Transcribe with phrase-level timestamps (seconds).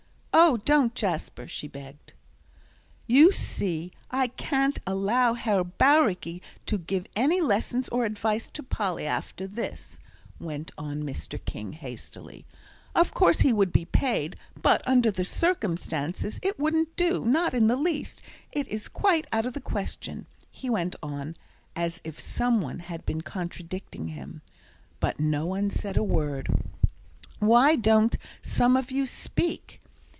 [0.33, 2.13] "Oh, don't, Jasper," she begged.
[3.05, 9.05] "You see I can't allow Herr Bauricke to give any lessons or advice to Polly
[9.05, 9.99] after this,"
[10.39, 11.39] went on Mr.
[11.43, 12.45] King, hastily.
[12.95, 17.67] "Of course he would be paid; but, under the circumstances, it wouldn't do, not in
[17.67, 18.21] the least.
[18.53, 21.35] It is quite out of the question," he went on,
[21.75, 24.41] as if some one had been contradicting him.
[25.01, 26.47] But no one said a word.
[27.39, 29.77] "Why don't some of you speak?"